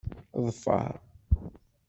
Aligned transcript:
Ḍfer. 0.45 0.89